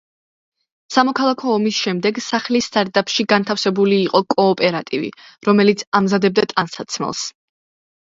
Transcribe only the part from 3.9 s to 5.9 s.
იყო კოოპერატივი, რომელიც